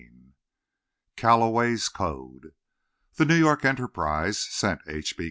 [0.01, 0.07] IV
[1.15, 2.55] CALLOWAY'S CODE
[3.17, 5.15] The New York Enterprise sent H.
[5.15, 5.19] B.